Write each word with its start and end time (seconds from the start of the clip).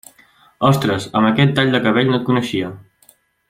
Ostres, 0.69 1.05
amb 1.21 1.29
aquest 1.31 1.53
tall 1.61 1.77
de 1.77 1.83
cabell 1.87 2.13
no 2.15 2.19
et 2.21 2.27
coneixia. 2.31 2.73